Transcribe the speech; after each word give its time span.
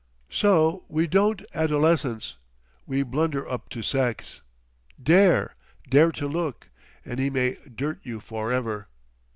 So 0.31 0.83
we 0.89 1.05
don't 1.05 1.43
adolescence; 1.53 2.35
we 2.87 3.03
blunder 3.03 3.47
up 3.47 3.69
to 3.69 3.83
sex. 3.83 4.41
Dare—dare 5.03 6.11
to 6.13 6.27
look—and 6.27 7.19
he 7.19 7.29
may 7.29 7.57
dirt 7.75 7.99
you 8.01 8.19
for 8.19 8.51
ever! 8.51 8.87